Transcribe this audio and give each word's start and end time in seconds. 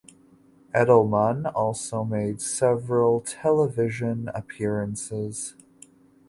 Edelmann 0.73 1.51
also 1.53 2.03
made 2.03 2.41
several 2.41 3.21
television 3.21 4.31
appearances. 4.33 5.53